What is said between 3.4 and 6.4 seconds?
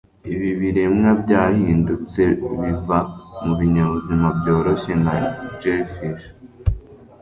mubinyabuzima byoroshye nka jellyfish